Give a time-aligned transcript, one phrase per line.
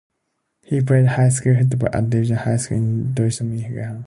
[0.63, 3.99] He played high school football at Davison High School in Davison, Michigan.